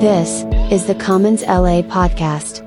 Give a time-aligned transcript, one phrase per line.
[0.00, 2.64] This is the Commons LA podcast,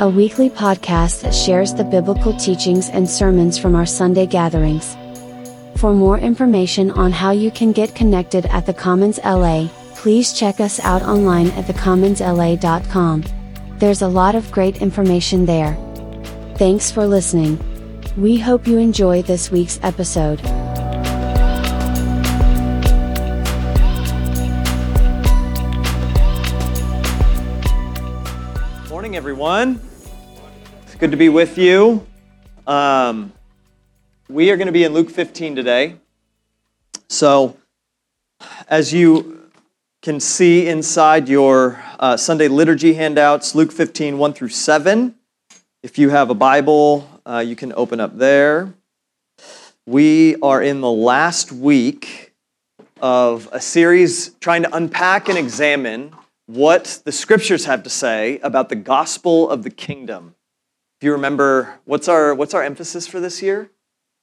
[0.00, 4.94] a weekly podcast that shares the biblical teachings and sermons from our Sunday gatherings.
[5.78, 10.60] For more information on how you can get connected at the Commons LA, please check
[10.60, 13.24] us out online at thecommonsla.com.
[13.78, 15.78] There's a lot of great information there.
[16.56, 17.58] Thanks for listening.
[18.18, 20.38] We hope you enjoy this week's episode.
[29.34, 29.80] Everyone.
[30.84, 32.06] It's good to be with you.
[32.68, 33.32] Um,
[34.28, 35.96] we are going to be in Luke 15 today.
[37.08, 37.56] So,
[38.68, 39.50] as you
[40.02, 45.16] can see inside your uh, Sunday liturgy handouts, Luke 15, 1 through 7.
[45.82, 48.72] If you have a Bible, uh, you can open up there.
[49.84, 52.32] We are in the last week
[53.00, 56.14] of a series trying to unpack and examine
[56.46, 60.34] what the scriptures have to say about the gospel of the kingdom.
[60.98, 63.70] If you remember, what's our, what's our emphasis for this year?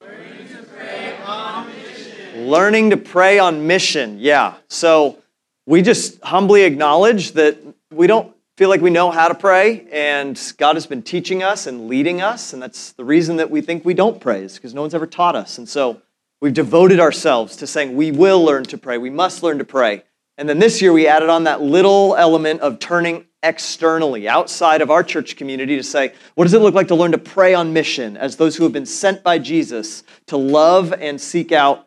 [0.00, 2.46] Learning to pray on mission.
[2.46, 4.54] Learning to pray on mission, yeah.
[4.68, 5.18] So
[5.66, 7.58] we just humbly acknowledge that
[7.92, 11.66] we don't feel like we know how to pray, and God has been teaching us
[11.66, 14.74] and leading us, and that's the reason that we think we don't pray, is because
[14.74, 15.58] no one's ever taught us.
[15.58, 16.02] And so
[16.40, 20.04] we've devoted ourselves to saying we will learn to pray, we must learn to pray.
[20.38, 24.90] And then this year we added on that little element of turning externally, outside of
[24.90, 27.72] our church community, to say, what does it look like to learn to pray on
[27.72, 31.86] mission as those who have been sent by Jesus to love and seek out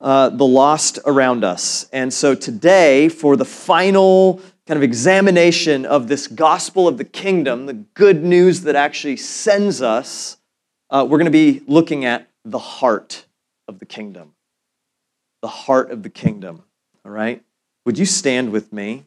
[0.00, 1.88] uh, the lost around us?
[1.92, 7.66] And so today, for the final kind of examination of this gospel of the kingdom,
[7.66, 10.36] the good news that actually sends us,
[10.90, 13.24] uh, we're going to be looking at the heart
[13.66, 14.34] of the kingdom.
[15.42, 16.64] The heart of the kingdom,
[17.04, 17.42] all right?
[17.88, 19.04] Would you stand with me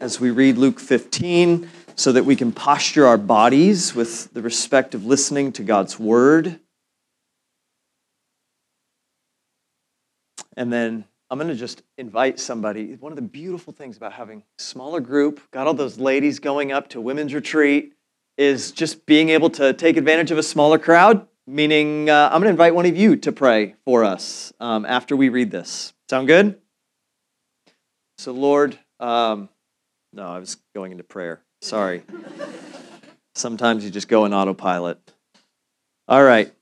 [0.00, 4.96] as we read Luke 15 so that we can posture our bodies with the respect
[4.96, 6.58] of listening to God's word?
[10.56, 12.96] And then I'm going to just invite somebody.
[12.96, 16.72] One of the beautiful things about having a smaller group, got all those ladies going
[16.72, 17.92] up to women's retreat,
[18.36, 21.28] is just being able to take advantage of a smaller crowd.
[21.46, 25.14] Meaning, uh, I'm going to invite one of you to pray for us um, after
[25.14, 25.92] we read this.
[26.10, 26.60] Sound good?
[28.18, 29.48] So, Lord, um,
[30.12, 31.40] no, I was going into prayer.
[31.60, 32.02] Sorry.
[33.34, 34.98] Sometimes you just go in autopilot.
[36.06, 36.52] All right.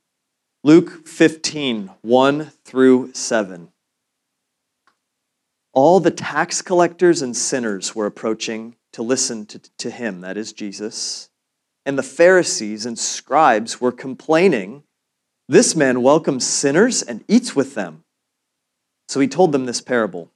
[0.64, 3.68] Luke 15, 1 through 7.
[5.74, 10.52] All the tax collectors and sinners were approaching to listen to, to him, that is
[10.52, 11.30] Jesus.
[11.84, 14.84] And the Pharisees and scribes were complaining,
[15.48, 18.04] This man welcomes sinners and eats with them.
[19.08, 20.30] So he told them this parable.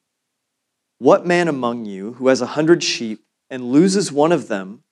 [0.99, 4.83] What man among you who has a hundred sheep and loses one of them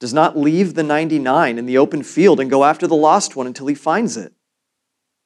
[0.00, 3.46] does not leave the 99 in the open field and go after the lost one
[3.46, 4.32] until he finds it?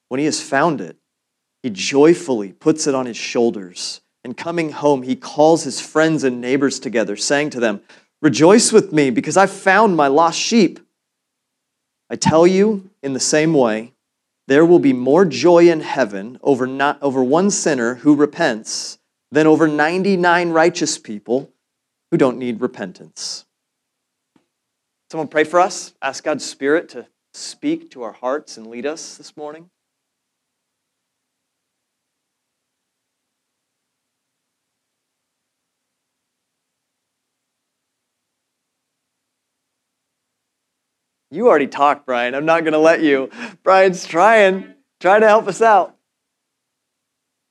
[0.09, 0.99] When he has found it,
[1.63, 6.41] he joyfully puts it on his shoulders, and coming home, he calls his friends and
[6.41, 7.81] neighbors together, saying to them,
[8.21, 10.79] Rejoice with me, because I've found my lost sheep.
[12.11, 13.95] I tell you, in the same way,
[14.49, 18.99] there will be more joy in heaven over, not, over one sinner who repents
[19.31, 21.53] than over 99 righteous people
[22.11, 23.45] who don't need repentance.
[25.11, 25.95] Someone pray for us.
[26.03, 29.71] Ask God's Spirit to speak to our hearts and lead us this morning.
[41.31, 42.35] You already talked, Brian.
[42.35, 43.31] I'm not going to let you.
[43.63, 45.97] Brian's trying, trying to help us out.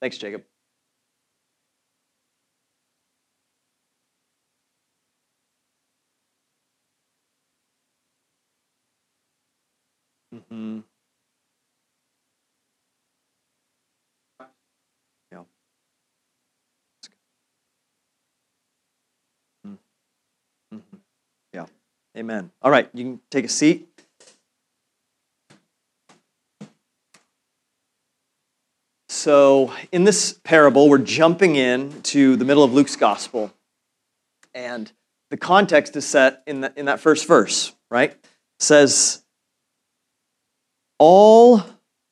[0.02, 0.44] Thanks, Jacob.
[10.34, 10.79] Mm-hmm.
[15.31, 15.44] Yeah.
[19.67, 20.79] Mm-hmm.
[21.53, 21.66] Yeah.
[22.16, 22.50] Amen.
[22.62, 23.90] All right, you can take a seat.
[29.09, 33.52] So, in this parable, we're jumping in to the middle of Luke's gospel.
[34.53, 34.90] And
[35.29, 38.12] the context is set in, the, in that first verse, right?
[38.12, 38.20] It
[38.59, 39.23] says,
[41.00, 41.64] all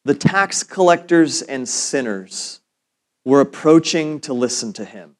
[0.03, 2.59] the tax collectors and sinners
[3.23, 5.15] were approaching to listen to him.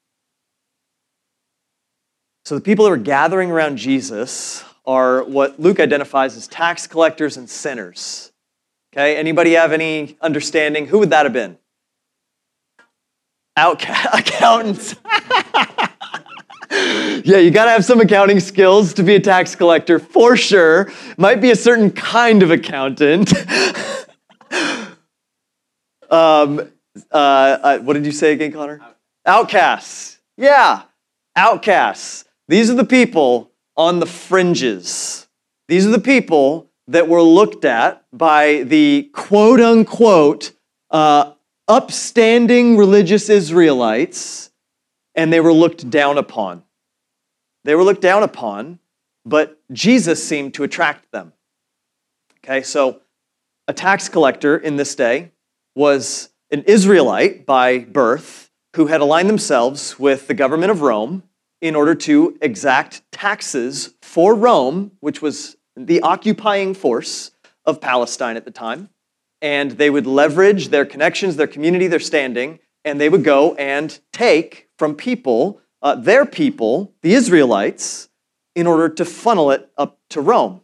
[2.44, 7.38] So the people that were gathering around Jesus are what Luke identifies as tax collectors
[7.38, 8.32] and sinners.
[8.94, 10.88] Okay, anybody have any understanding?
[10.88, 11.58] Who would that have been?
[13.56, 14.96] Outcast accountants.
[16.72, 20.92] yeah, you got to have some accounting skills to be a tax collector for sure.
[21.18, 23.34] Might be a certain kind of accountant.
[26.10, 26.72] um,
[27.12, 28.82] uh, uh, what did you say again, Connor?
[29.26, 30.20] Outcasts.
[30.38, 30.84] Yeah,
[31.36, 32.26] outcasts.
[32.48, 35.28] These are the people on the fringes.
[35.68, 40.52] These are the people that were looked at by the quote unquote
[40.92, 41.34] uh,
[41.68, 44.52] upstanding religious Israelites,
[45.16, 46.64] and they were looked down upon.
[47.64, 48.80] They were looked down upon,
[49.26, 51.34] but Jesus seemed to attract them.
[52.44, 53.02] Okay, so
[53.68, 55.32] a tax collector in this day
[55.76, 61.24] was an Israelite by birth who had aligned themselves with the government of Rome
[61.64, 67.32] in order to exact taxes for Rome, which was the occupying force
[67.66, 68.90] of Palestine at the time.
[69.42, 73.98] And they would leverage their connections, their community, their standing, and they would go and
[74.12, 78.10] take from people, uh, their people, the Israelites,
[78.56, 80.60] in order to funnel it up to Rome.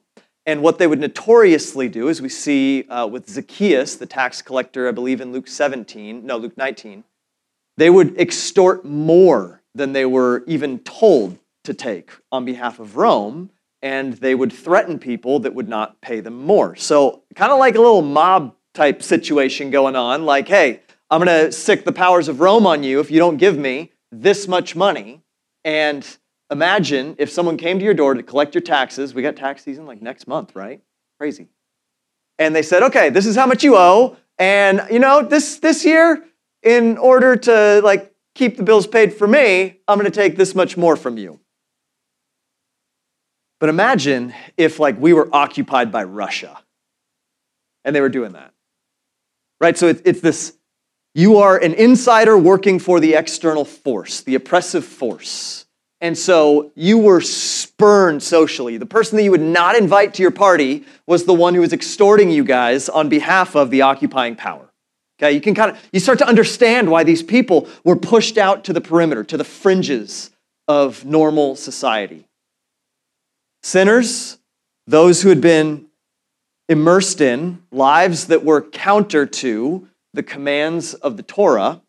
[0.46, 4.90] And what they would notoriously do, as we see uh, with Zacchaeus, the tax collector,
[4.90, 7.06] I believe in Luke 17, no, Luke 19,
[7.78, 13.52] they would extort more than they were even told to take on behalf of Rome,
[13.82, 16.76] and they would threaten people that would not pay them more.
[16.76, 21.46] So, kind of like a little mob type situation going on, like, hey, I'm going
[21.46, 24.76] to sic the powers of Rome on you if you don't give me this much
[24.76, 25.22] money.
[25.64, 26.06] And
[26.52, 29.14] imagine if someone came to your door to collect your taxes.
[29.14, 30.82] We got tax season like next month, right?
[31.20, 31.48] Crazy.
[32.38, 34.18] And they said, okay, this is how much you owe.
[34.38, 36.24] And you know, this this year,
[36.64, 40.78] in order to like keep the bills paid for me, I'm gonna take this much
[40.78, 41.40] more from you.
[43.60, 46.58] But imagine if like we were occupied by Russia
[47.84, 48.54] and they were doing that.
[49.60, 49.78] Right?
[49.78, 50.54] So it's, it's this
[51.16, 55.66] you are an insider working for the external force, the oppressive force.
[56.02, 58.78] And so you were spurned socially.
[58.78, 61.74] The person that you would not invite to your party was the one who was
[61.74, 64.69] extorting you guys on behalf of the occupying power.
[65.20, 68.64] Okay, you can kind of you start to understand why these people were pushed out
[68.66, 70.32] to the perimeter, to the fringes
[70.68, 72.26] of normal society.
[73.62, 74.38] Sinners,
[74.88, 75.88] those who had been
[76.70, 81.82] immersed in lives that were counter to the commands of the Torah.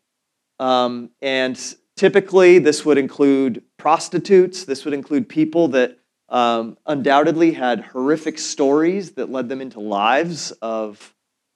[0.59, 1.57] Um, and
[1.95, 5.97] typically, this would include prostitutes, this would include people that
[6.29, 11.13] um, undoubtedly had horrific stories that led them into lives of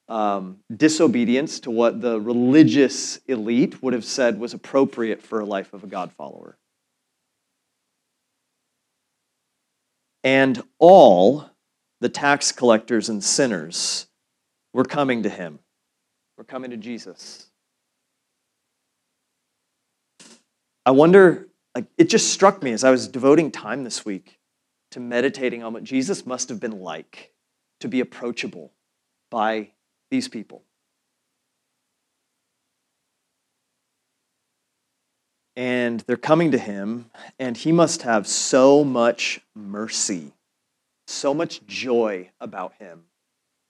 [0.08, 5.72] um, disobedience to what the religious elite would have said was appropriate for a life
[5.72, 6.56] of a God follower.
[10.22, 11.50] And all
[12.00, 14.06] the tax collectors and sinners
[14.72, 15.58] were coming to him
[16.36, 17.46] we're coming to Jesus.
[20.84, 24.38] I wonder, like, it just struck me as I was devoting time this week
[24.90, 27.32] to meditating on what Jesus must have been like
[27.80, 28.72] to be approachable
[29.30, 29.70] by
[30.10, 30.62] these people.
[35.56, 40.32] And they're coming to him, and he must have so much mercy,
[41.06, 43.04] so much joy about him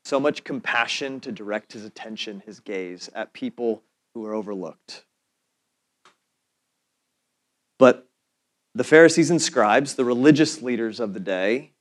[0.06, 3.82] so much compassion to direct his attention, his gaze at people
[4.14, 5.04] who are overlooked.
[7.78, 8.06] But
[8.76, 11.72] the Pharisees and scribes, the religious leaders of the day,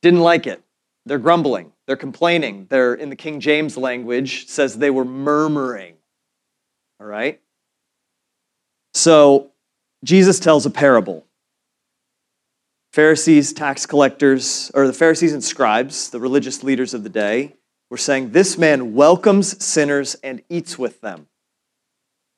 [0.00, 0.62] didn't like it.
[1.08, 2.66] They're grumbling, they're complaining.
[2.68, 5.94] They're, in the King James language, says they were murmuring.
[7.00, 7.40] All right?
[8.94, 9.52] So
[10.04, 11.24] Jesus tells a parable.
[12.92, 17.54] Pharisees, tax collectors, or the Pharisees and scribes, the religious leaders of the day,
[17.90, 21.26] were saying, This man welcomes sinners and eats with them.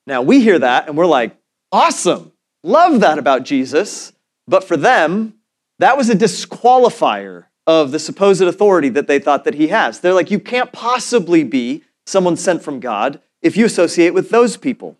[0.07, 1.37] Now we hear that and we're like,
[1.71, 2.31] Awesome,
[2.63, 4.13] love that about Jesus.
[4.47, 5.35] But for them,
[5.79, 9.99] that was a disqualifier of the supposed authority that they thought that he has.
[9.99, 14.57] They're like, You can't possibly be someone sent from God if you associate with those
[14.57, 14.97] people.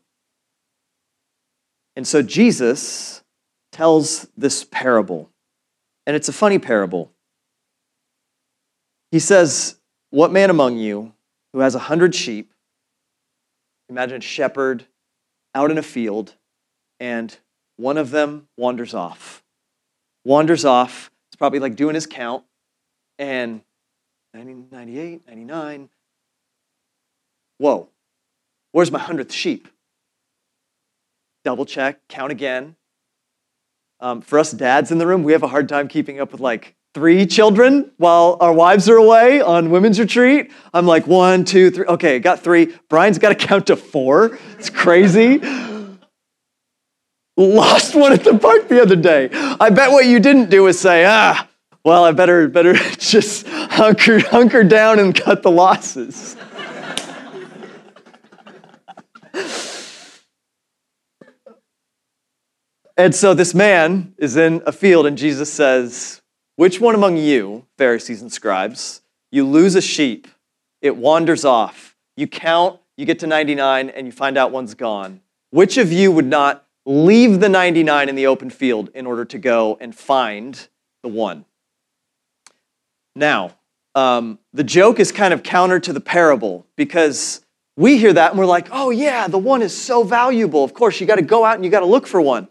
[1.96, 3.24] And so Jesus
[3.72, 5.30] tells this parable.
[6.06, 7.12] And it's a funny parable.
[9.12, 9.78] He says,
[10.10, 11.14] What man among you
[11.54, 12.54] who has a hundred sheep,
[13.90, 14.86] imagine a shepherd
[15.54, 16.36] out in a field,
[17.00, 17.36] and
[17.76, 19.44] one of them wanders off?
[20.24, 21.12] Wanders off.
[21.30, 22.44] It's probably like doing his count,
[23.22, 23.62] and
[24.34, 25.90] 90, 98, 99.
[27.60, 27.88] Whoa,
[28.72, 29.68] where's my hundredth sheep?
[31.46, 32.76] Double check, count again.
[34.00, 36.42] Um, for us dads in the room, we have a hard time keeping up with
[36.42, 40.52] like three children while our wives are away on women's retreat.
[40.74, 41.86] I'm like, one, two, three.
[41.86, 42.76] Okay, got three.
[42.90, 44.40] Brian's got to count to four.
[44.58, 45.38] It's crazy.
[47.38, 49.30] lost one at the park the other day.
[49.32, 51.48] I bet what you didn't do is say, ah,
[51.84, 56.36] well, I better, better just hunker, hunker down and cut the losses.
[62.98, 66.22] and so this man is in a field, and Jesus says,
[66.56, 70.28] Which one among you, Pharisees and scribes, you lose a sheep,
[70.82, 75.22] it wanders off, you count, you get to 99, and you find out one's gone?
[75.50, 79.40] Which of you would not leave the 99 in the open field in order to
[79.40, 80.68] go and find
[81.02, 81.46] the one?
[83.16, 83.52] Now,
[83.96, 87.46] um, the joke is kind of counter to the parable because
[87.78, 90.64] we hear that and we're like, oh, yeah, the one is so valuable.
[90.64, 92.48] Of course, you got to go out and you got to look for one.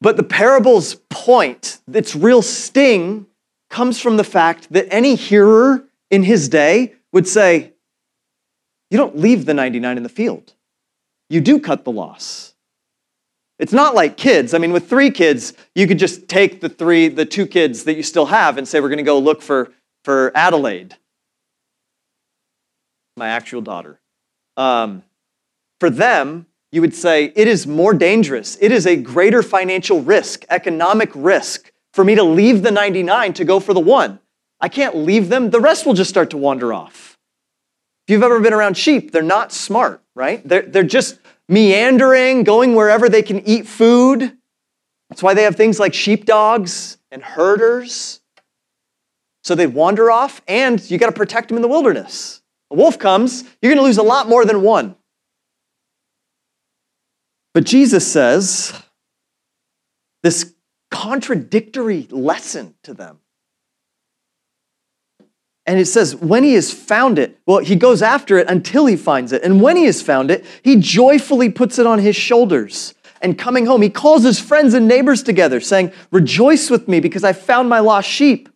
[0.00, 3.26] But the parable's point, its real sting,
[3.70, 7.72] comes from the fact that any hearer in his day would say,
[8.90, 10.52] you don't leave the 99 in the field,
[11.28, 12.53] you do cut the loss.
[13.58, 14.52] It's not like kids.
[14.52, 17.94] I mean, with three kids, you could just take the three, the two kids that
[17.94, 20.96] you still have and say, we're going to go look for, for Adelaide,
[23.16, 24.00] my actual daughter.
[24.56, 25.04] Um,
[25.78, 28.58] for them, you would say, it is more dangerous.
[28.60, 33.44] It is a greater financial risk, economic risk, for me to leave the 99 to
[33.44, 34.18] go for the one.
[34.60, 35.50] I can't leave them.
[35.50, 37.16] The rest will just start to wander off.
[38.06, 40.46] If you've ever been around sheep, they're not smart, right?
[40.46, 44.36] They're, they're just meandering, going wherever they can eat food.
[45.10, 48.20] That's why they have things like sheepdogs and herders.
[49.42, 52.42] So they wander off, and you got to protect them in the wilderness.
[52.70, 54.96] A wolf comes, you're going to lose a lot more than one.
[57.52, 58.72] But Jesus says
[60.22, 60.54] this
[60.90, 63.20] contradictory lesson to them.
[65.66, 68.96] And it says, when he has found it, well, he goes after it until he
[68.96, 69.42] finds it.
[69.42, 72.94] And when he has found it, he joyfully puts it on his shoulders.
[73.22, 77.24] And coming home, he calls his friends and neighbors together, saying, Rejoice with me because
[77.24, 78.50] I found my lost sheep.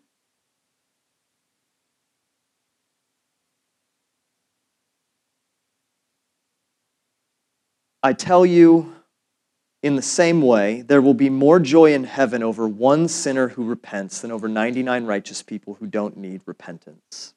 [8.02, 8.94] I tell you,
[9.82, 13.64] in the same way, there will be more joy in heaven over one sinner who
[13.64, 17.34] repents than over 99 righteous people who don't need repentance.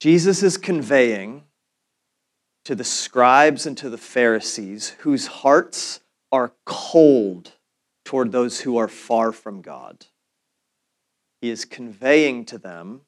[0.00, 1.44] Jesus is conveying
[2.64, 6.00] to the scribes and to the Pharisees whose hearts
[6.32, 7.52] are cold
[8.04, 10.06] toward those who are far from God.
[11.40, 13.02] He is conveying to them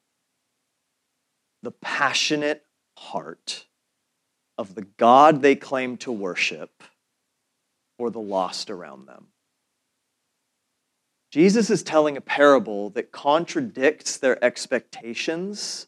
[1.62, 2.64] the passionate
[2.96, 3.66] heart
[4.58, 6.82] of the God they claim to worship
[7.98, 9.28] or the lost around them.
[11.30, 15.86] Jesus is telling a parable that contradicts their expectations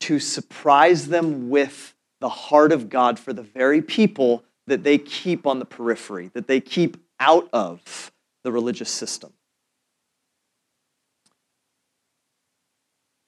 [0.00, 5.46] to surprise them with the heart of God for the very people that they keep
[5.46, 8.12] on the periphery, that they keep out of
[8.44, 9.32] the religious system.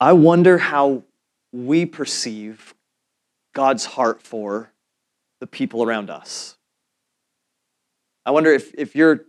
[0.00, 1.02] I wonder how
[1.52, 2.74] we perceive
[3.54, 4.70] God's heart for
[5.40, 6.56] the people around us.
[8.24, 9.24] I wonder if, if you're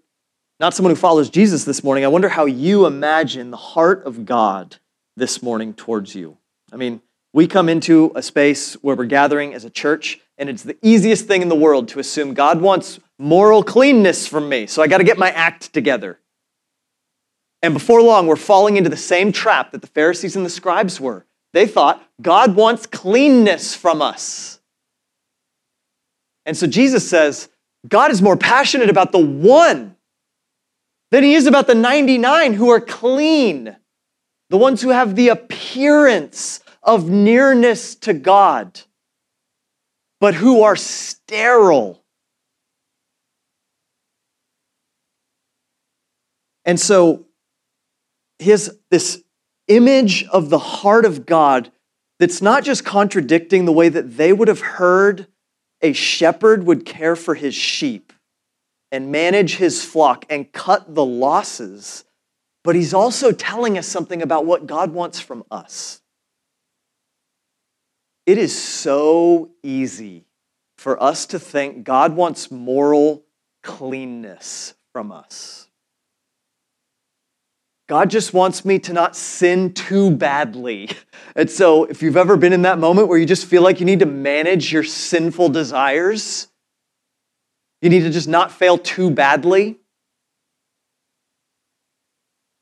[0.60, 4.26] not someone who follows Jesus this morning, I wonder how you imagine the heart of
[4.26, 4.78] God
[5.18, 6.38] this morning towards you.
[6.72, 7.02] I mean,
[7.34, 11.28] we come into a space where we're gathering as a church, and it's the easiest
[11.28, 14.98] thing in the world to assume God wants moral cleanness from me, so I got
[14.98, 16.20] to get my act together.
[17.62, 21.00] And before long, we're falling into the same trap that the Pharisees and the scribes
[21.00, 21.26] were.
[21.54, 24.61] They thought God wants cleanness from us.
[26.46, 27.50] And so Jesus says,
[27.88, 29.96] God is more passionate about the one
[31.12, 33.76] than he is about the 99 who are clean,
[34.50, 38.82] the ones who have the appearance of nearness to God,
[40.20, 42.04] but who are sterile.
[46.64, 47.26] And so,
[48.40, 49.24] his, this
[49.68, 51.72] image of the heart of God
[52.20, 55.28] that's not just contradicting the way that they would have heard
[55.82, 58.14] a shepherd would care for his sheep
[58.92, 62.04] and manage his flock and cut the losses,
[62.64, 66.02] but he's also telling us something about what God wants from us.
[68.26, 70.26] It is so easy
[70.78, 73.24] for us to think God wants moral
[73.64, 75.61] cleanness from us.
[77.92, 80.90] God just wants me to not sin too badly.
[81.36, 83.86] And so, if you've ever been in that moment where you just feel like you
[83.86, 86.48] need to manage your sinful desires,
[87.82, 89.78] you need to just not fail too badly.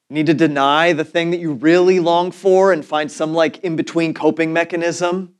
[0.10, 3.60] You need to deny the thing that you really long for and find some like
[3.60, 5.36] in between coping mechanism.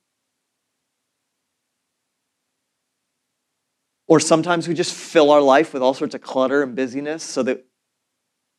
[4.08, 7.42] Or sometimes we just fill our life with all sorts of clutter and busyness so
[7.42, 7.66] that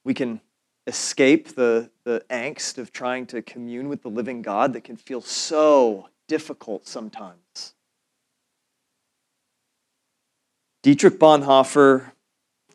[0.05, 0.41] we can
[0.91, 5.21] escape the, the angst of trying to commune with the living God that can feel
[5.21, 7.75] so difficult sometimes.
[10.83, 12.11] Dietrich Bonhoeffer,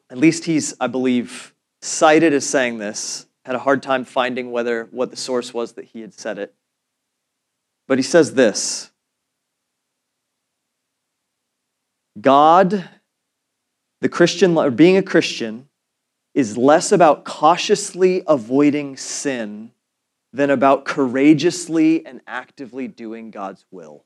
[0.10, 4.86] at least he's, I believe, cited as saying this, had a hard time finding whether
[4.92, 6.54] what the source was that he had said it.
[7.86, 8.92] But he says this
[12.22, 12.88] God,
[14.00, 15.68] the Christian, or being a Christian,
[16.36, 19.72] is less about cautiously avoiding sin
[20.34, 24.04] than about courageously and actively doing God's will.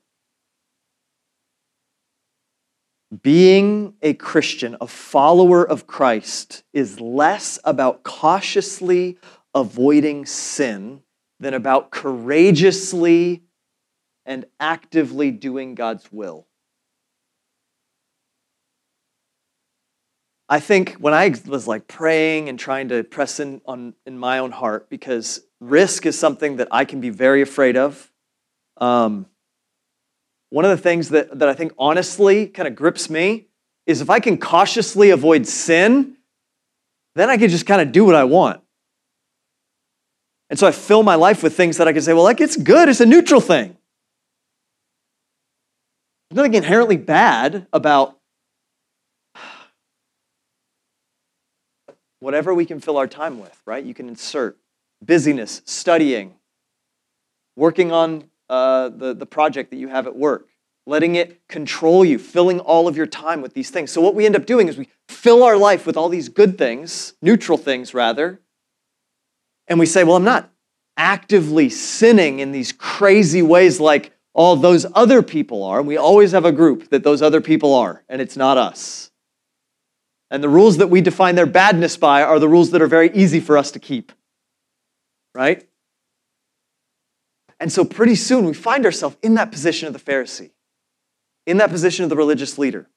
[3.22, 9.18] Being a Christian, a follower of Christ, is less about cautiously
[9.52, 11.02] avoiding sin
[11.40, 13.42] than about courageously
[14.24, 16.46] and actively doing God's will.
[20.52, 24.40] I think when I was like praying and trying to press in on in my
[24.40, 28.10] own heart, because risk is something that I can be very afraid of.
[28.76, 29.26] Um,
[30.48, 33.46] one of the things that, that I think honestly kind of grips me
[33.86, 36.16] is if I can cautiously avoid sin,
[37.14, 38.60] then I can just kind of do what I want.
[40.48, 42.56] And so I fill my life with things that I can say, well, like it's
[42.56, 43.76] good, it's a neutral thing.
[46.28, 48.19] There's nothing inherently bad about
[52.20, 53.84] whatever we can fill our time with, right?
[53.84, 54.56] You can insert
[55.02, 56.34] busyness, studying,
[57.56, 60.48] working on uh, the, the project that you have at work,
[60.86, 63.90] letting it control you, filling all of your time with these things.
[63.90, 66.58] So, what we end up doing is we fill our life with all these good
[66.58, 68.40] things, neutral things rather,
[69.68, 70.50] and we say, well, I'm not
[70.96, 75.78] actively sinning in these crazy ways like all those other people are.
[75.78, 79.09] And we always have a group that those other people are, and it's not us.
[80.30, 83.10] And the rules that we define their badness by are the rules that are very
[83.12, 84.12] easy for us to keep.
[85.34, 85.66] Right?
[87.58, 90.50] And so pretty soon we find ourselves in that position of the Pharisee,
[91.46, 92.88] in that position of the religious leader.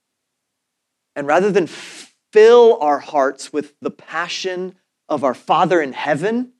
[1.16, 4.76] And rather than fill our hearts with the passion
[5.10, 6.54] of our Father in heaven,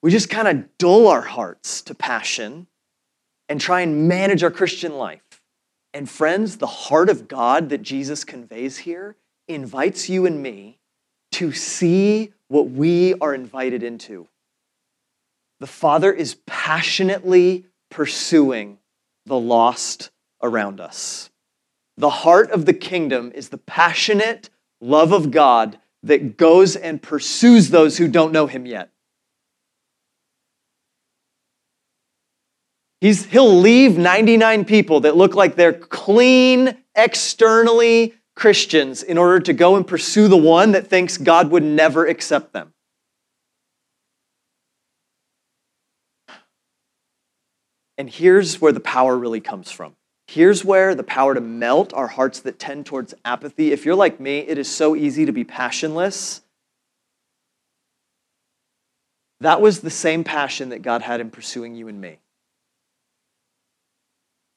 [0.00, 2.68] we just kind of dull our hearts to passion
[3.48, 5.42] and try and manage our Christian life.
[5.92, 9.16] And friends, the heart of God that Jesus conveys here
[9.48, 10.78] invites you and me
[11.32, 14.28] to see what we are invited into.
[15.60, 18.78] The Father is passionately pursuing
[19.26, 20.10] the lost
[20.42, 21.30] around us.
[21.96, 27.70] The heart of the kingdom is the passionate love of God that goes and pursues
[27.70, 28.90] those who don't know Him yet.
[33.00, 39.52] He's, he'll leave 99 people that look like they're clean externally Christians in order to
[39.52, 42.72] go and pursue the one that thinks God would never accept them.
[47.98, 49.96] And here's where the power really comes from.
[50.28, 53.72] Here's where the power to melt our hearts that tend towards apathy.
[53.72, 56.42] If you're like me, it is so easy to be passionless.
[59.40, 62.20] That was the same passion that God had in pursuing you and me.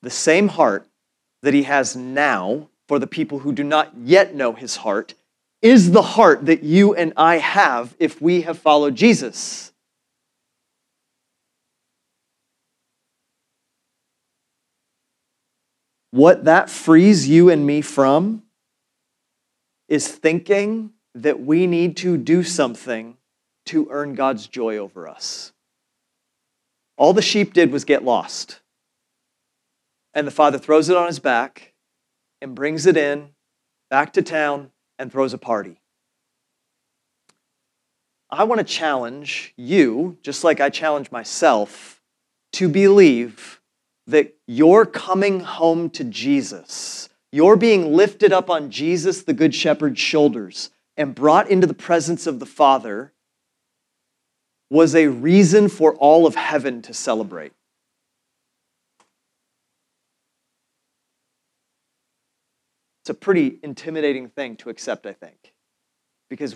[0.03, 0.85] The same heart
[1.41, 5.13] that He has now for the people who do not yet know his heart
[5.61, 9.71] is the heart that you and I have if we have followed Jesus.
[16.09, 18.43] What that frees you and me from
[19.87, 23.15] is thinking that we need to do something
[23.67, 25.53] to earn God's joy over us.
[26.97, 28.59] All the sheep did was get lost.
[30.13, 31.70] And the father throws it on his back
[32.41, 33.29] and brings it in
[33.89, 35.79] back to town and throws a party.
[38.29, 42.01] I want to challenge you, just like I challenge myself,
[42.53, 43.59] to believe
[44.07, 47.09] that you're coming home to Jesus.
[47.31, 52.25] You're being lifted up on Jesus, the Good Shepherd's shoulders, and brought into the presence
[52.27, 53.13] of the Father
[54.69, 57.51] was a reason for all of heaven to celebrate.
[63.01, 65.53] It's a pretty intimidating thing to accept, I think,
[66.29, 66.55] because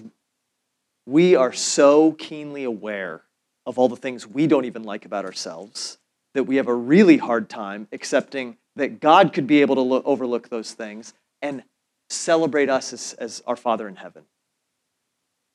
[1.05, 3.23] we are so keenly aware
[3.65, 5.97] of all the things we don't even like about ourselves
[6.35, 10.03] that we have a really hard time accepting that God could be able to look,
[10.05, 11.63] overlook those things and
[12.09, 14.23] celebrate us as, as our Father in heaven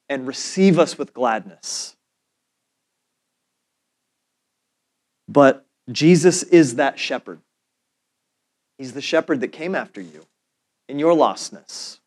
[0.09, 1.96] and receive us with gladness.
[5.29, 7.40] But Jesus is that shepherd.
[8.79, 10.26] He's the shepherd that came after you
[10.90, 11.98] in your lostness.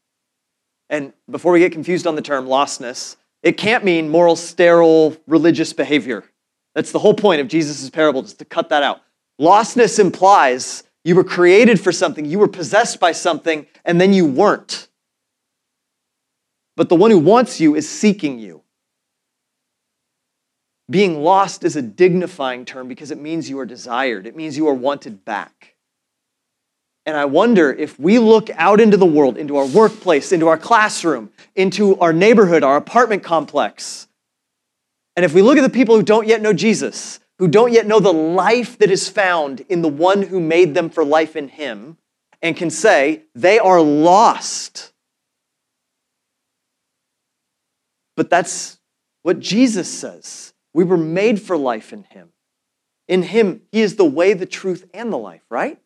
[0.90, 5.74] And before we get confused on the term lostness, it can't mean moral, sterile, religious
[5.74, 6.24] behavior.
[6.76, 9.02] That's the whole point of Jesus' parable, just to cut that out.
[9.40, 14.26] Lostness implies you were created for something, you were possessed by something, and then you
[14.26, 14.88] weren't.
[16.76, 18.62] But the one who wants you is seeking you.
[20.90, 24.68] Being lost is a dignifying term because it means you are desired, it means you
[24.68, 25.73] are wanted back.
[27.06, 30.58] And I wonder if we look out into the world, into our workplace, into our
[30.58, 34.08] classroom, into our neighborhood, our apartment complex,
[35.16, 37.86] and if we look at the people who don't yet know Jesus, who don't yet
[37.86, 41.50] know the life that is found in the one who made them for life in
[41.50, 41.98] Him,
[42.42, 44.92] and can say they are lost.
[48.16, 48.80] But that's
[49.22, 50.54] what Jesus says.
[50.74, 52.30] We were made for life in Him.
[53.08, 55.80] In Him, He is the way, the truth, and the life, right?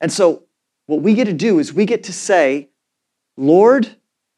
[0.00, 0.44] And so,
[0.86, 2.70] what we get to do is we get to say,
[3.36, 3.88] Lord,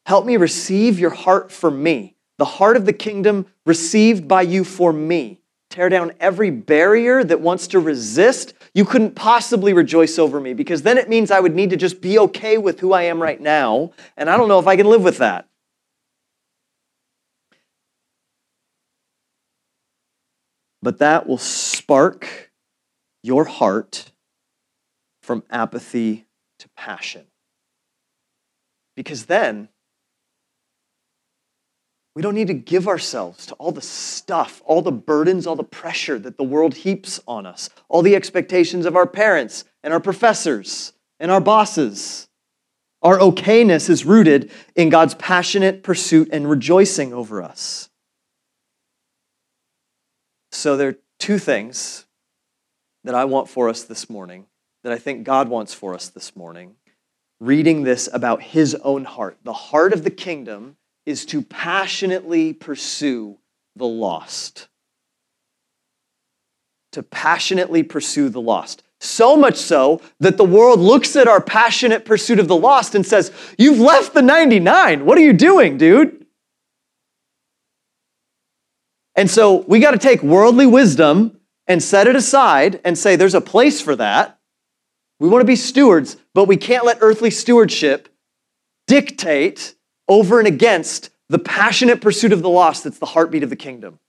[0.06, 4.64] help me receive your heart for me, the heart of the kingdom received by you
[4.64, 5.40] for me.
[5.70, 8.54] Tear down every barrier that wants to resist.
[8.74, 12.00] You couldn't possibly rejoice over me because then it means I would need to just
[12.00, 13.92] be okay with who I am right now.
[14.16, 15.48] And I don't know if I can live with that.
[20.82, 22.50] But that will spark
[23.22, 24.10] your heart
[25.30, 26.26] from apathy
[26.58, 27.24] to passion.
[28.96, 29.68] Because then,
[32.16, 35.62] we don't need to give ourselves to all the stuff, all the burdens, all the
[35.62, 40.00] pressure that the world heaps on us, all the expectations of our parents and our
[40.00, 42.26] professors and our bosses.
[43.00, 47.88] Our okayness is rooted in God's passionate pursuit and rejoicing over us.
[50.50, 52.06] So, there are two things
[53.04, 54.46] that I want for us this morning,
[54.82, 56.74] that I think God wants for us this morning.
[57.40, 59.38] Reading this about his own heart.
[59.44, 63.38] The heart of the kingdom is to passionately pursue
[63.76, 64.68] the lost.
[66.92, 68.82] To passionately pursue the lost.
[69.00, 73.06] So much so that the world looks at our passionate pursuit of the lost and
[73.06, 75.06] says, You've left the 99.
[75.06, 76.26] What are you doing, dude?
[79.16, 83.34] And so we got to take worldly wisdom and set it aside and say there's
[83.34, 84.39] a place for that.
[85.20, 88.08] We want to be stewards, but we can't let earthly stewardship
[88.86, 89.74] dictate
[90.08, 94.00] over and against the passionate pursuit of the lost that's the heartbeat of the kingdom.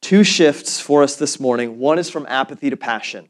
[0.00, 1.78] Two shifts for us this morning.
[1.78, 3.28] One is from apathy to passion.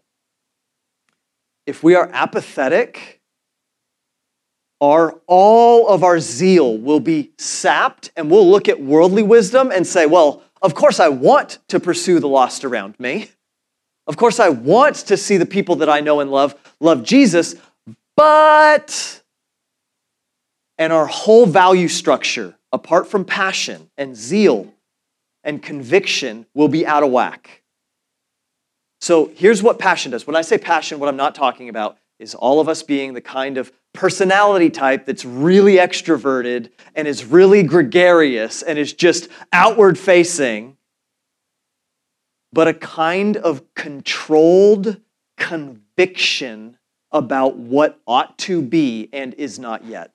[1.67, 3.21] If we are apathetic,
[4.81, 9.87] our all of our zeal will be sapped and we'll look at worldly wisdom and
[9.87, 13.31] say, well, of course I want to pursue the lost around me.
[14.11, 17.55] Of course I want to see the people that I know and love love Jesus,
[18.17, 19.23] but
[20.79, 24.75] and our whole value structure apart from passion and zeal
[25.45, 27.63] and conviction will be out of whack.
[29.01, 30.27] So here's what passion does.
[30.27, 33.21] When I say passion, what I'm not talking about is all of us being the
[33.21, 39.97] kind of personality type that's really extroverted and is really gregarious and is just outward
[39.97, 40.77] facing,
[42.53, 45.01] but a kind of controlled
[45.37, 46.79] conviction
[47.13, 50.13] about what ought to be and is not yet.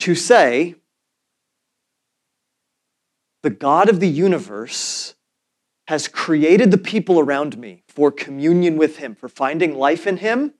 [0.00, 0.74] To say,
[3.42, 5.14] the God of the universe
[5.88, 10.54] has created the people around me for communion with Him, for finding life in Him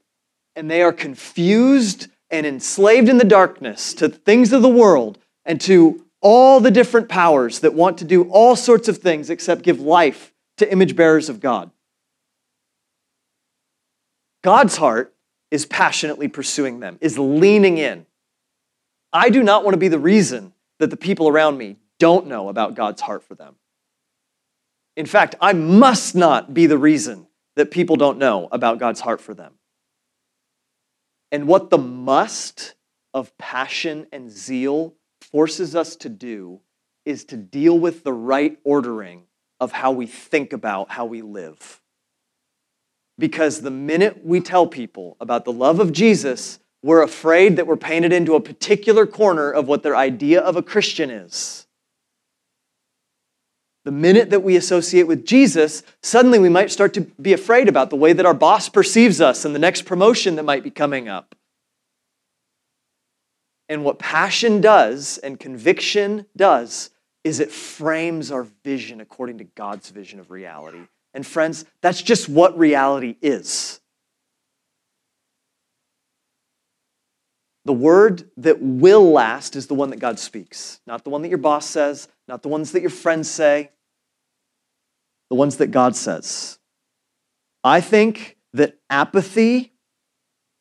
[0.56, 5.60] and they are confused and enslaved in the darkness to things of the world and
[5.62, 9.78] to all the different powers that want to do all sorts of things except give
[9.78, 11.70] life to image bearers of God.
[14.42, 15.14] God's heart
[15.50, 18.06] is passionately pursuing them, is leaning in.
[19.12, 22.48] I do not want to be the reason that the people around me don't know
[22.48, 23.56] about God's heart for them.
[24.96, 29.20] In fact, I must not be the reason that people don't know about God's heart
[29.20, 29.52] for them.
[31.30, 32.74] And what the must
[33.12, 34.94] of passion and zeal
[35.34, 36.60] forces us to do
[37.04, 39.24] is to deal with the right ordering
[39.58, 41.80] of how we think about how we live.
[43.18, 47.76] Because the minute we tell people about the love of Jesus, we're afraid that we're
[47.76, 51.66] painted into a particular corner of what their idea of a Christian is.
[53.84, 57.90] The minute that we associate with Jesus, suddenly we might start to be afraid about
[57.90, 61.08] the way that our boss perceives us and the next promotion that might be coming
[61.08, 61.34] up.
[63.68, 66.90] And what passion does and conviction does
[67.22, 70.82] is it frames our vision according to God's vision of reality.
[71.14, 73.80] And friends, that's just what reality is.
[77.64, 81.30] The word that will last is the one that God speaks, not the one that
[81.30, 83.70] your boss says, not the ones that your friends say,
[85.30, 86.58] the ones that God says.
[87.62, 89.72] I think that apathy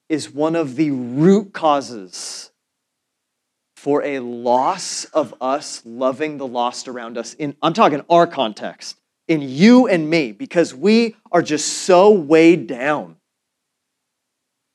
[0.08, 2.53] is one of the root causes
[3.84, 7.34] for a loss of us loving the lost around us.
[7.34, 12.68] In, I'm talking our context, in you and me, because we are just so weighed
[12.68, 13.18] down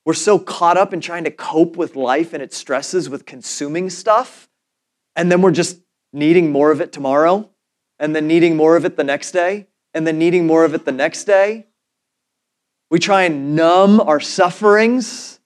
[0.08, 3.90] we're so caught up in trying to cope with life and its stresses with consuming
[3.90, 4.48] stuff,
[5.14, 5.82] and then we're just
[6.14, 7.50] needing more of it tomorrow,
[7.98, 10.86] and then needing more of it the next day, and then needing more of it
[10.86, 11.66] the next day.
[12.90, 15.37] We try and numb our sufferings.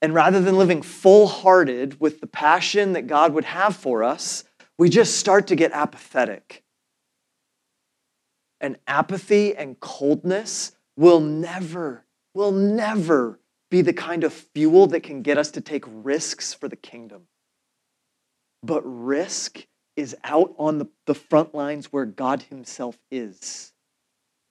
[0.00, 4.44] And rather than living full hearted with the passion that God would have for us,
[4.78, 6.64] we just start to get apathetic.
[8.60, 15.22] And apathy and coldness will never will never be the kind of fuel that can
[15.22, 17.22] get us to take risks for the kingdom.
[18.62, 23.72] But risk is out on the, the front lines where God Himself is.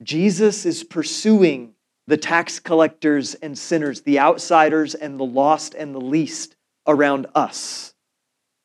[0.04, 1.74] Jesus is pursuing
[2.08, 6.56] the tax collectors and sinners, the outsiders and the lost and the least
[6.88, 7.94] around us.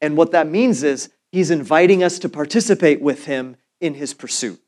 [0.01, 4.61] And what that means is He's inviting us to participate with Him in His pursuit.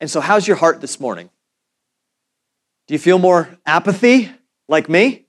[0.00, 1.30] And so, how's your heart this morning?
[2.88, 4.30] Do you feel more apathy
[4.68, 5.26] like me?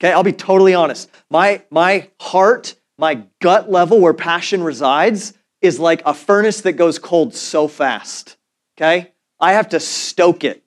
[0.00, 1.10] Okay, I'll be totally honest.
[1.30, 6.98] My, my heart, my gut level where passion resides is like a furnace that goes
[6.98, 8.36] cold so fast.
[8.76, 9.12] Okay?
[9.40, 10.62] I have to stoke it.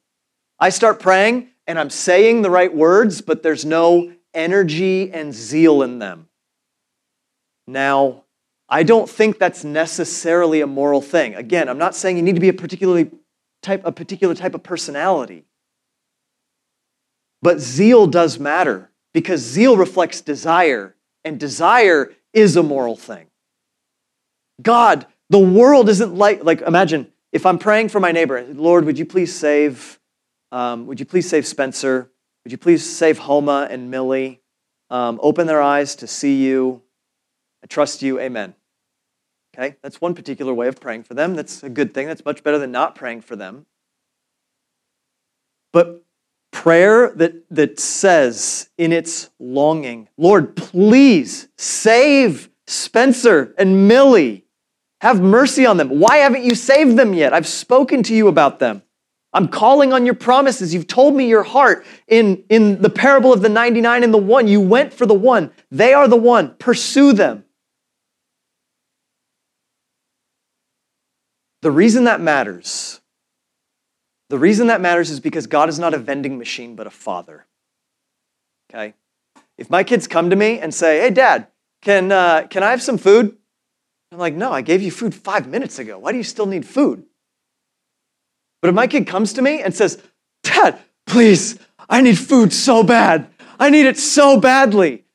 [0.60, 5.84] I start praying and I'm saying the right words, but there's no energy and zeal
[5.84, 6.28] in them.
[7.68, 8.24] Now,
[8.70, 11.36] I don't think that's necessarily a moral thing.
[11.36, 13.12] Again, I'm not saying you need to be a particularly
[13.62, 15.46] type a particular type of personality.
[17.42, 23.28] But zeal does matter because zeal reflects desire, and desire is a moral thing.
[24.62, 29.00] God, the world isn't like, like imagine if I'm praying for my neighbor, Lord, would
[29.00, 30.00] you please save,
[30.52, 32.12] um, would you please save Spencer?
[32.44, 34.42] Would you please save Homa and Millie?
[34.90, 36.82] Um, open their eyes to see you.
[37.64, 38.20] I trust you.
[38.20, 38.56] Amen.
[39.56, 41.36] Okay, that's one particular way of praying for them.
[41.36, 42.08] That's a good thing.
[42.08, 43.66] That's much better than not praying for them.
[45.74, 46.04] But
[46.52, 54.46] prayer that, that says in its longing, Lord, please save Spencer and Millie.
[55.02, 56.00] Have mercy on them.
[56.00, 57.34] Why haven't you saved them yet?
[57.34, 58.82] I've spoken to you about them.
[59.34, 60.74] I'm calling on your promises.
[60.74, 64.48] You've told me your heart in, in the parable of the 99 and the one.
[64.48, 65.52] You went for the one.
[65.70, 66.56] They are the one.
[66.56, 67.46] Pursue them.
[71.62, 73.02] The reason that matters
[74.32, 77.46] the reason that matters is because God is not a vending machine, but a father.
[78.70, 78.94] Okay?
[79.58, 81.48] If my kids come to me and say, hey, dad,
[81.82, 83.36] can, uh, can I have some food?
[84.12, 85.98] I'm like, no, I gave you food five minutes ago.
[85.98, 87.04] Why do you still need food?
[88.62, 90.02] But if my kid comes to me and says,
[90.44, 91.58] Dad, please,
[91.90, 93.28] I need food so bad.
[93.60, 95.06] I need it so badly.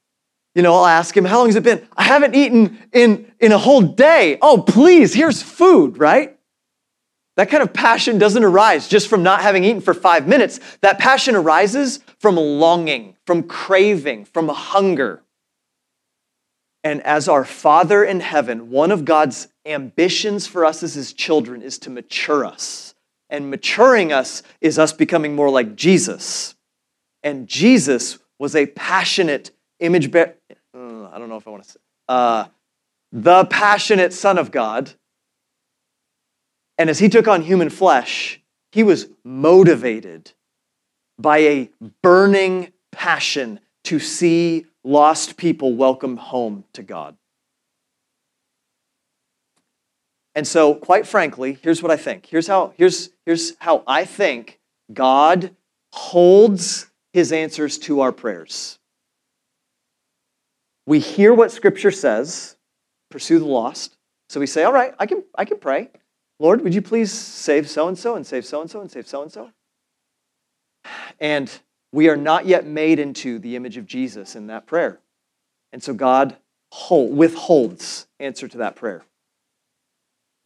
[0.55, 1.87] You know, I'll ask him, How long has it been?
[1.97, 4.39] I haven't eaten in, in a whole day.
[4.41, 6.39] Oh, please, here's food, right?
[7.37, 10.59] That kind of passion doesn't arise just from not having eaten for five minutes.
[10.81, 15.23] That passion arises from longing, from craving, from hunger.
[16.87, 21.61] And as our Father in heaven, one of God's ambitions for us as his children
[21.61, 22.95] is to mature us.
[23.29, 26.55] And maturing us is us becoming more like Jesus.
[27.25, 30.37] And Jesus was a passionate image bearer.
[30.73, 31.81] Uh, I don't know if I want to say.
[32.09, 32.45] Uh,
[33.11, 34.93] the passionate Son of God
[36.79, 40.35] and as he took on human flesh, he was motivated
[41.19, 41.71] by a
[42.01, 47.17] burning passion to see lost people welcome home to God.
[50.35, 52.27] And so, quite frankly, here's what I think.
[52.27, 54.61] Here's how, here's, here's how I think
[54.93, 55.57] God
[55.93, 58.79] holds his answers to our prayers.
[60.87, 62.57] We hear what Scripture says,
[63.11, 63.97] pursue the lost.
[64.29, 65.89] So we say, all right, I can, I can pray.
[66.39, 69.09] Lord, would you please save so and so and save so and so and save
[69.09, 69.51] so and so?
[71.19, 71.51] And
[71.93, 75.01] we are not yet made into the image of Jesus in that prayer.
[75.73, 76.37] And so God
[76.91, 79.05] withholds answer to that prayer.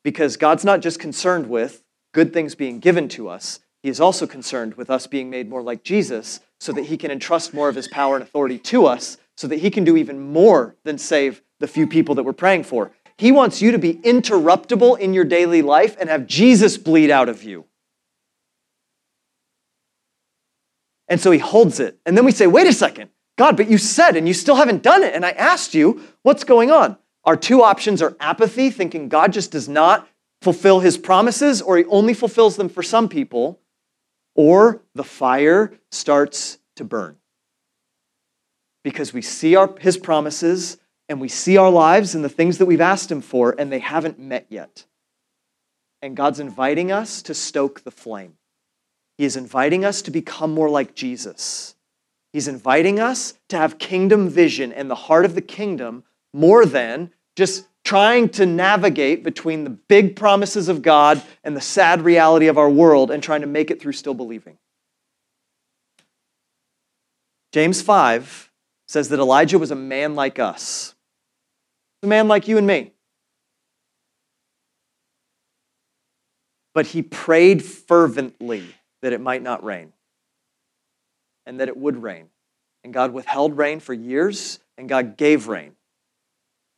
[0.02, 4.26] Because God's not just concerned with good things being given to us, He is also
[4.26, 7.74] concerned with us being made more like Jesus so that He can entrust more of
[7.74, 11.42] His power and authority to us so that He can do even more than save
[11.58, 12.92] the few people that we're praying for.
[13.18, 17.28] He wants you to be interruptible in your daily life and have Jesus bleed out
[17.28, 17.66] of you.
[21.10, 21.98] And so he holds it.
[22.06, 24.82] And then we say, wait a second, God, but you said and you still haven't
[24.82, 25.14] done it.
[25.14, 26.96] And I asked you, what's going on?
[27.24, 30.08] Our two options are apathy, thinking God just does not
[30.40, 33.60] fulfill his promises or he only fulfills them for some people,
[34.34, 37.16] or the fire starts to burn.
[38.84, 42.66] Because we see our, his promises and we see our lives and the things that
[42.66, 44.86] we've asked him for, and they haven't met yet.
[46.00, 48.34] And God's inviting us to stoke the flame.
[49.20, 51.74] He is inviting us to become more like Jesus.
[52.32, 57.12] He's inviting us to have kingdom vision and the heart of the kingdom more than
[57.36, 62.56] just trying to navigate between the big promises of God and the sad reality of
[62.56, 64.56] our world and trying to make it through still believing.
[67.52, 68.50] James 5
[68.88, 70.94] says that Elijah was a man like us,
[72.02, 72.92] a man like you and me.
[76.72, 79.92] But he prayed fervently that it might not rain
[81.46, 82.26] and that it would rain.
[82.84, 85.72] And God withheld rain for years, and God gave rain.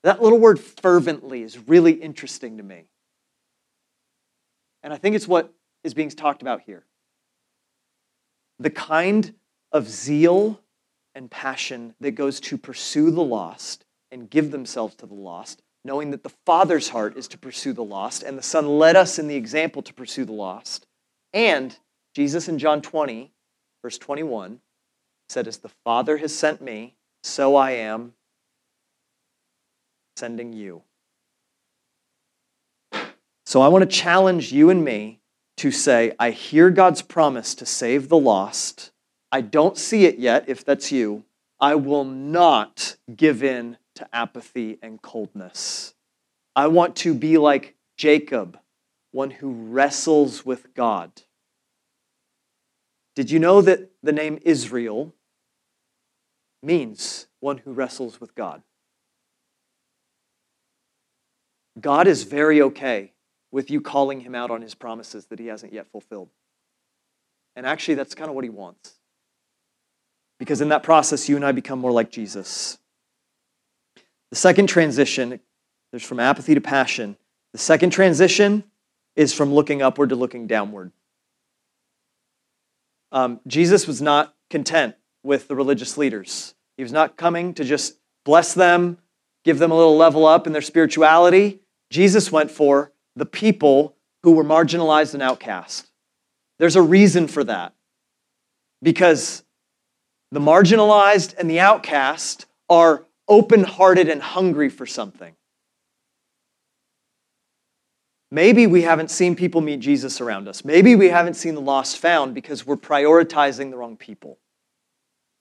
[0.02, 2.86] That little word fervently is really interesting to me.
[4.82, 5.52] And I think it's what
[5.84, 6.84] is being talked about here.
[8.58, 9.34] The kind
[9.70, 10.60] of zeal
[11.14, 16.10] and passion that goes to pursue the lost and give themselves to the lost, knowing
[16.10, 19.28] that the Father's heart is to pursue the lost, and the Son led us in
[19.28, 20.86] the example to pursue the lost,
[21.32, 21.78] and
[22.14, 23.32] Jesus in John 20,
[23.82, 24.60] verse 21,
[25.28, 28.12] said, As the Father has sent me, so I am
[30.16, 30.82] sending you.
[33.46, 35.20] So I want to challenge you and me
[35.58, 38.90] to say, I hear God's promise to save the lost.
[39.30, 41.24] I don't see it yet, if that's you.
[41.60, 45.94] I will not give in to apathy and coldness.
[46.56, 48.58] I want to be like Jacob,
[49.10, 51.12] one who wrestles with God.
[53.14, 55.14] Did you know that the name Israel
[56.62, 58.62] means one who wrestles with God?
[61.80, 63.12] God is very okay
[63.50, 66.30] with you calling him out on his promises that he hasn't yet fulfilled.
[67.54, 68.94] And actually, that's kind of what he wants.
[70.38, 72.78] Because in that process, you and I become more like Jesus.
[74.30, 75.38] The second transition,
[75.90, 77.16] there's from apathy to passion.
[77.52, 78.64] The second transition
[79.14, 80.90] is from looking upward to looking downward.
[83.12, 86.54] Um, Jesus was not content with the religious leaders.
[86.76, 88.98] He was not coming to just bless them,
[89.44, 91.60] give them a little level up in their spirituality.
[91.90, 95.90] Jesus went for the people who were marginalized and outcast.
[96.58, 97.74] There's a reason for that.
[98.82, 99.44] Because
[100.30, 105.34] the marginalized and the outcast are open hearted and hungry for something.
[108.32, 110.64] Maybe we haven't seen people meet Jesus around us.
[110.64, 114.38] Maybe we haven't seen the lost found because we're prioritizing the wrong people.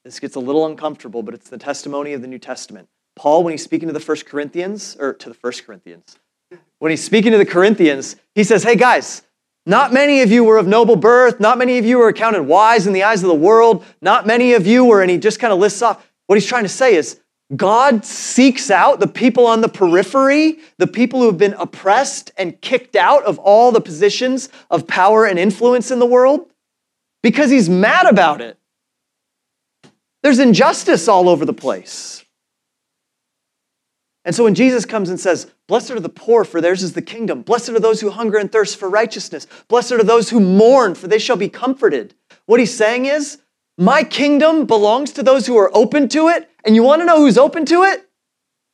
[0.03, 2.89] This gets a little uncomfortable, but it's the testimony of the New Testament.
[3.15, 6.17] Paul, when he's speaking to the First Corinthians, or to the First Corinthians,
[6.79, 9.21] when he's speaking to the Corinthians, he says, Hey guys,
[9.65, 11.39] not many of you were of noble birth.
[11.39, 13.85] Not many of you were accounted wise in the eyes of the world.
[14.01, 16.11] Not many of you were, and he just kind of lists off.
[16.27, 17.21] What he's trying to say is
[17.55, 22.59] God seeks out the people on the periphery, the people who have been oppressed and
[22.61, 26.49] kicked out of all the positions of power and influence in the world
[27.21, 28.57] because he's mad about it.
[30.23, 32.23] There's injustice all over the place.
[34.23, 37.01] And so when Jesus comes and says, Blessed are the poor, for theirs is the
[37.01, 37.41] kingdom.
[37.41, 39.47] Blessed are those who hunger and thirst for righteousness.
[39.67, 42.13] Blessed are those who mourn, for they shall be comforted.
[42.45, 43.39] What he's saying is,
[43.77, 47.17] My kingdom belongs to those who are open to it and you want to know
[47.17, 48.07] who's open to it?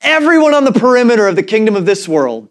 [0.02, 2.50] Everyone on the perimeter of the kingdom of this world.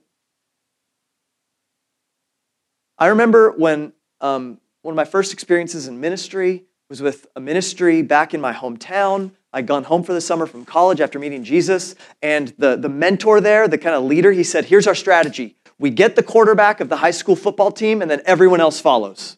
[2.98, 8.02] I remember when um, one of my first experiences in ministry was with a ministry
[8.02, 9.32] back in my hometown.
[9.52, 13.40] I'd gone home for the summer from college after meeting Jesus, and the, the mentor
[13.40, 15.56] there, the kind of leader, he said, Here's our strategy.
[15.78, 19.36] We get the quarterback of the high school football team, and then everyone else follows.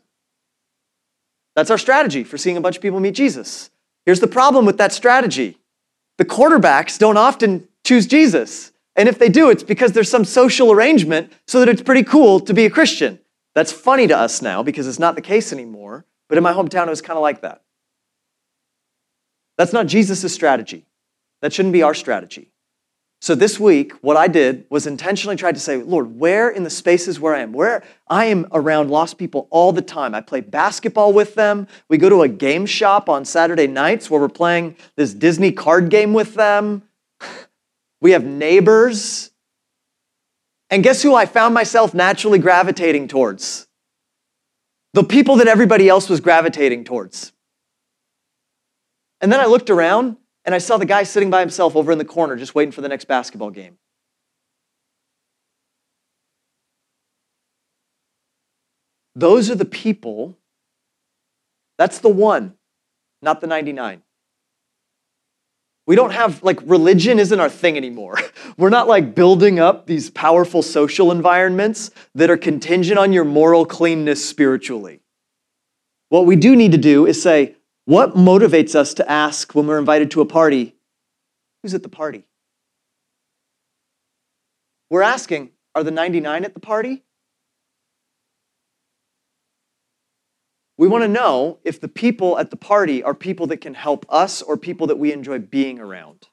[1.57, 3.71] That's our strategy for seeing a bunch of people meet Jesus.
[4.07, 5.59] Here's the problem with that strategy
[6.19, 8.73] the quarterbacks don't often choose Jesus.
[8.97, 12.41] And if they do, it's because there's some social arrangement so that it's pretty cool
[12.41, 13.21] to be a Christian.
[13.55, 16.05] That's funny to us now because it's not the case anymore.
[16.29, 17.63] But in my hometown, it was kind of like that.
[19.57, 20.87] That's not Jesus' strategy.
[21.41, 22.53] That shouldn't be our strategy.
[23.21, 26.71] So this week, what I did was intentionally tried to say, Lord, where in the
[26.71, 30.15] spaces where I am, where I am around lost people all the time.
[30.15, 31.67] I play basketball with them.
[31.89, 35.91] We go to a game shop on Saturday nights where we're playing this Disney card
[35.91, 36.83] game with them.
[38.01, 39.33] We have neighbors.
[40.71, 43.67] And guess who I found myself naturally gravitating towards?
[44.95, 47.33] The people that everybody else was gravitating towards.
[49.21, 50.17] And then I looked around
[50.49, 52.81] and I saw the guy sitting by himself over in the corner just waiting for
[52.81, 53.77] the next basketball game.
[59.15, 60.39] Those are the people,
[61.77, 62.55] that's the one,
[63.21, 64.01] not the 99.
[65.87, 68.19] We don't have, like, religion isn't our thing anymore.
[68.57, 73.67] We're not like building up these powerful social environments that are contingent on your moral
[73.67, 75.03] cleanness spiritually.
[76.09, 77.57] What we do need to do is say,
[77.89, 80.77] what motivates us to ask when we're invited to a party,
[81.63, 82.23] who's at the party?
[84.91, 87.03] We're asking, are the 99 at the party?
[90.77, 94.05] We want to know if the people at the party are people that can help
[94.11, 96.29] us or people that we enjoy being around.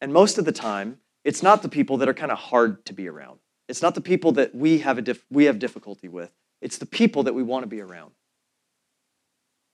[0.00, 2.92] And most of the time, it's not the people that are kind of hard to
[2.92, 3.38] be around.
[3.68, 6.32] It's not the people that we have, a dif- we have difficulty with.
[6.60, 8.14] It's the people that we want to be around.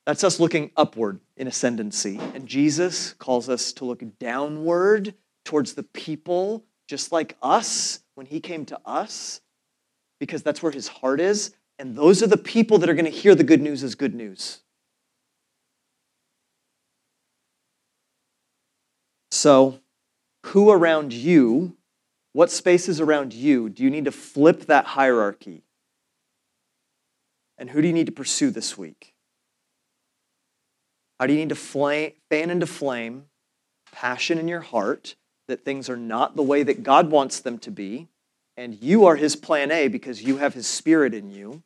[0.07, 2.19] That's us looking upward in ascendancy.
[2.35, 8.41] And Jesus calls us to look downward towards the people just like us when he
[8.41, 9.41] came to us,
[10.19, 11.55] because that's where his heart is.
[11.79, 14.15] And those are the people that are going to hear the good news as good
[14.15, 14.61] news.
[19.31, 19.79] So,
[20.47, 21.77] who around you,
[22.33, 25.63] what spaces around you do you need to flip that hierarchy?
[27.57, 29.15] And who do you need to pursue this week?
[31.21, 33.27] How do you need to flame, fan into flame
[33.93, 35.15] passion in your heart
[35.47, 38.09] that things are not the way that God wants them to be,
[38.57, 41.63] and you are His plan A because you have His Spirit in you?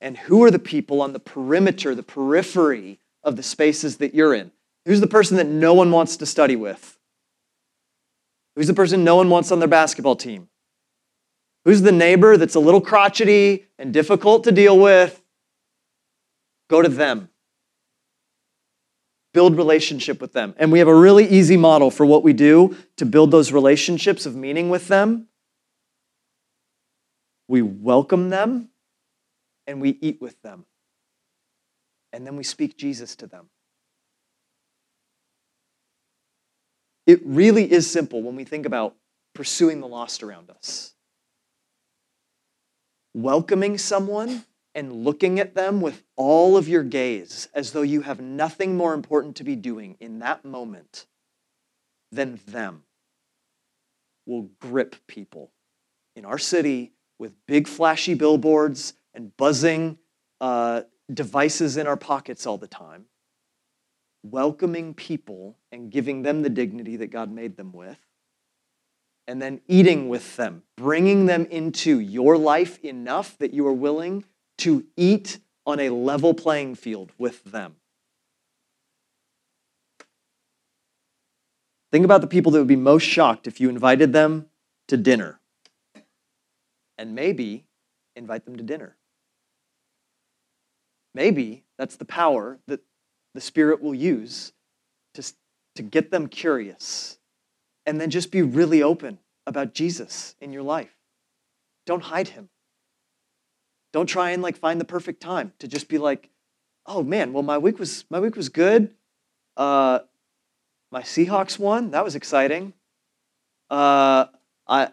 [0.00, 4.34] and who are the people on the perimeter, the periphery of the spaces that you're
[4.34, 4.50] in?
[4.86, 6.98] Who's the person that no one wants to study with?
[8.56, 10.48] Who's the person no one wants on their basketball team?
[11.64, 15.22] Who's the neighbor that's a little crotchety and difficult to deal with?
[16.68, 17.28] Go to them.
[19.32, 20.54] Build relationship with them.
[20.58, 24.26] And we have a really easy model for what we do to build those relationships
[24.26, 25.28] of meaning with them.
[27.48, 28.70] We welcome them
[29.66, 30.66] and we eat with them.
[32.12, 33.48] And then we speak Jesus to them.
[37.06, 38.94] It really is simple when we think about
[39.34, 40.94] pursuing the lost around us.
[43.14, 44.44] Welcoming someone
[44.74, 48.94] and looking at them with all of your gaze as though you have nothing more
[48.94, 51.06] important to be doing in that moment
[52.12, 52.84] than them
[54.26, 55.50] will grip people
[56.14, 59.98] in our city with big flashy billboards and buzzing
[60.40, 63.06] uh, devices in our pockets all the time,
[64.22, 67.98] welcoming people and giving them the dignity that God made them with,
[69.26, 74.24] and then eating with them, bringing them into your life enough that you are willing
[74.60, 77.76] to eat on a level playing field with them.
[81.92, 84.46] Think about the people that would be most shocked if you invited them
[84.88, 85.40] to dinner.
[86.98, 87.64] And maybe
[88.14, 88.96] invite them to dinner.
[91.14, 92.80] Maybe that's the power that
[93.34, 94.52] the Spirit will use
[95.14, 95.32] to,
[95.74, 97.18] to get them curious.
[97.86, 100.94] And then just be really open about Jesus in your life.
[101.86, 102.50] Don't hide him.
[103.92, 106.30] Don't try and like find the perfect time to just be like,
[106.86, 108.90] oh man, well my week was my week was good.
[109.56, 110.00] Uh,
[110.92, 111.90] my Seahawks won.
[111.92, 112.72] That was exciting.
[113.68, 114.26] Uh,
[114.66, 114.88] I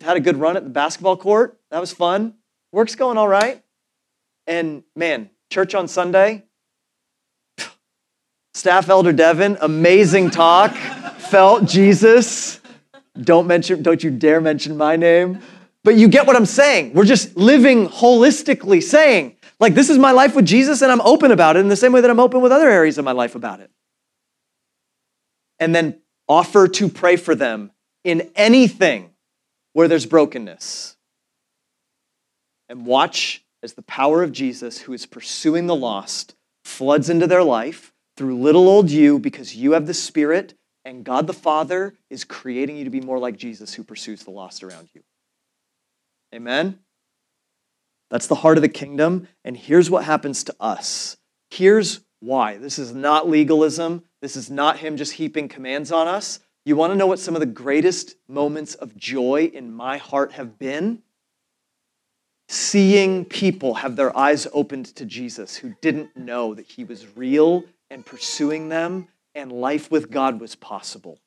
[0.00, 1.58] had a good run at the basketball court.
[1.70, 2.34] That was fun.
[2.72, 3.62] Work's going all right.
[4.46, 6.44] And man, Church on Sunday.
[8.54, 10.72] Staff Elder Devin, amazing talk.
[11.30, 12.60] Felt Jesus.
[13.20, 15.40] Don't mention, don't you dare mention my name.
[15.86, 16.94] But you get what I'm saying.
[16.94, 21.30] We're just living holistically, saying, like, this is my life with Jesus, and I'm open
[21.30, 23.36] about it in the same way that I'm open with other areas of my life
[23.36, 23.70] about it.
[25.60, 27.70] And then offer to pray for them
[28.02, 29.10] in anything
[29.74, 30.96] where there's brokenness.
[32.68, 36.34] And watch as the power of Jesus, who is pursuing the lost,
[36.64, 41.28] floods into their life through little old you because you have the Spirit, and God
[41.28, 44.88] the Father is creating you to be more like Jesus, who pursues the lost around
[44.92, 45.02] you.
[46.34, 46.78] Amen?
[48.10, 49.28] That's the heart of the kingdom.
[49.44, 51.16] And here's what happens to us.
[51.50, 52.56] Here's why.
[52.56, 54.04] This is not legalism.
[54.20, 56.40] This is not Him just heaping commands on us.
[56.64, 60.32] You want to know what some of the greatest moments of joy in my heart
[60.32, 61.02] have been?
[62.48, 67.64] seeing people have their eyes opened to Jesus who didn't know that he was real
[67.90, 71.18] and pursuing them and life with God was possible.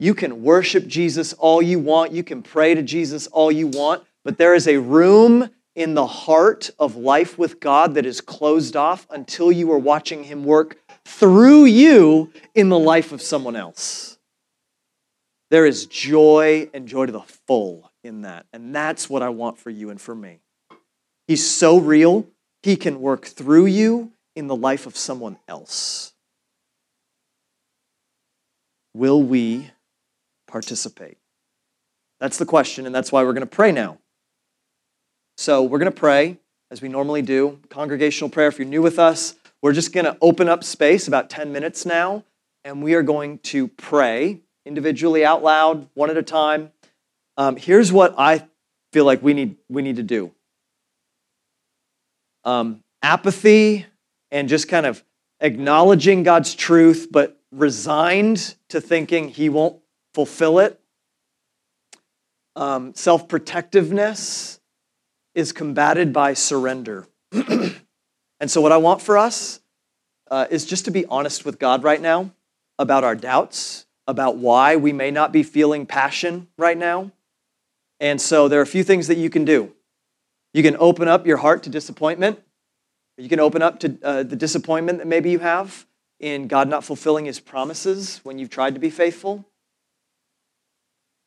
[0.00, 2.12] You can worship Jesus all you want.
[2.12, 4.02] You can pray to Jesus all you want.
[4.24, 8.76] But there is a room in the heart of life with God that is closed
[8.76, 14.18] off until you are watching Him work through you in the life of someone else.
[15.50, 18.46] There is joy and joy to the full in that.
[18.54, 20.40] And that's what I want for you and for me.
[21.28, 22.26] He's so real,
[22.62, 26.14] He can work through you in the life of someone else.
[28.94, 29.70] Will we
[30.50, 31.18] participate?
[32.20, 33.98] That's the question, and that's why we're going to pray now.
[35.36, 36.38] So, we're going to pray
[36.70, 38.48] as we normally do, congregational prayer.
[38.48, 41.84] If you're new with us, we're just going to open up space about 10 minutes
[41.84, 42.24] now,
[42.64, 46.70] and we are going to pray individually out loud, one at a time.
[47.36, 48.46] Um, here's what I
[48.92, 50.32] feel like we need, we need to do
[52.44, 53.86] um, apathy
[54.30, 55.02] and just kind of
[55.40, 59.79] acknowledging God's truth, but resigned to thinking He won't
[60.14, 60.80] fulfill it.
[62.56, 64.60] Um, Self protectiveness
[65.34, 67.06] is combated by surrender.
[67.32, 69.60] and so, what I want for us
[70.30, 72.32] uh, is just to be honest with God right now
[72.78, 77.12] about our doubts, about why we may not be feeling passion right now.
[78.00, 79.72] And so, there are a few things that you can do.
[80.52, 82.40] You can open up your heart to disappointment.
[83.16, 85.86] You can open up to uh, the disappointment that maybe you have
[86.18, 89.44] in God not fulfilling his promises when you've tried to be faithful.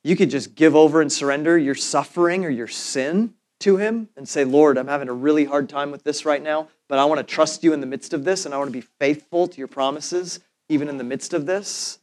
[0.03, 4.27] You could just give over and surrender your suffering or your sin to him and
[4.27, 7.19] say, Lord, I'm having a really hard time with this right now, but I want
[7.19, 9.57] to trust you in the midst of this and I want to be faithful to
[9.57, 11.99] your promises even in the midst of this.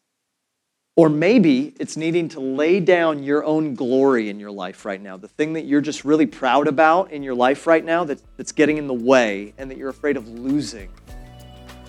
[0.97, 5.17] Or maybe it's needing to lay down your own glory in your life right now,
[5.17, 8.53] the thing that you're just really proud about in your life right now that, that's
[8.53, 10.91] getting in the way and that you're afraid of losing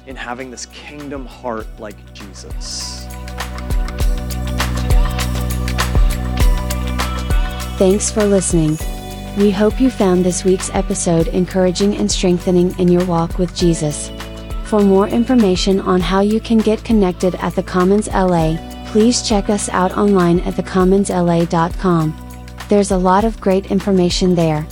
[0.07, 3.05] in having this kingdom heart like Jesus.
[7.82, 8.78] Thanks for listening.
[9.40, 14.12] We hope you found this week's episode encouraging and strengthening in your walk with Jesus.
[14.66, 18.56] For more information on how you can get connected at the Commons LA,
[18.92, 22.38] please check us out online at thecommonsla.com.
[22.70, 24.68] There's a lot of great information there.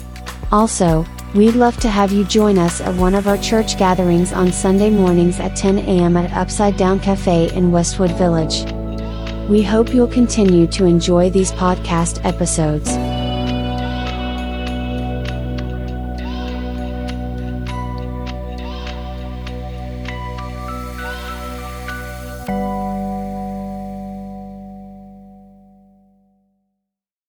[0.51, 1.03] Also,
[1.35, 4.89] We'd love to have you join us at one of our church gatherings on Sunday
[4.89, 6.17] mornings at 10 a.m.
[6.17, 8.65] at Upside Down Cafe in Westwood Village.
[9.49, 12.95] We hope you'll continue to enjoy these podcast episodes.